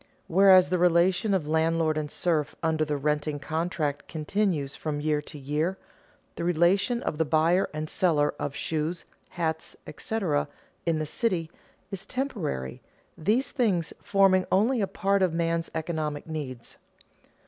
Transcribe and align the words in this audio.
Whereas 0.25 0.69
the 0.71 0.79
relation 0.79 1.31
of 1.35 1.47
landlord 1.47 1.95
and 1.95 2.09
serf 2.09 2.55
under 2.63 2.83
the 2.83 2.97
renting 2.97 3.37
contract 3.37 4.07
continues 4.07 4.75
from 4.75 4.99
year 4.99 5.21
to 5.21 5.37
year, 5.37 5.77
the 6.37 6.43
relation 6.43 7.03
of 7.03 7.19
the 7.19 7.23
buyer 7.23 7.69
and 7.71 7.87
seller 7.87 8.33
of 8.39 8.55
shoes, 8.55 9.05
hats, 9.29 9.75
etc., 9.85 10.47
in 10.87 10.97
the 10.97 11.05
city, 11.05 11.51
is 11.91 12.07
temporary, 12.07 12.81
these 13.15 13.51
things 13.51 13.93
forming 14.01 14.47
only 14.51 14.81
a 14.81 14.87
part 14.87 15.21
of 15.21 15.33
man's 15.35 15.69
economic 15.75 16.25
needs. 16.25 16.77